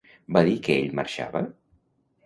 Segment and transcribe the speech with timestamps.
[0.37, 1.47] Va dir que ell marxava?